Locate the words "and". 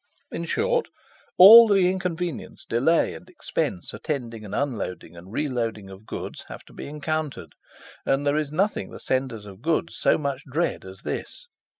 3.13-3.29, 5.15-5.31, 8.03-8.25